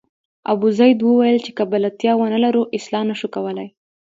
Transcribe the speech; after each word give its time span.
ابوزید 0.53 0.99
وویل 1.01 1.37
چې 1.45 1.51
که 1.57 1.63
بلدتیا 1.71 2.13
ونه 2.17 2.37
لرو 2.43 2.61
اصلاح 2.77 3.03
نه 3.09 3.15
شو 3.19 3.27
کولای. 3.35 3.69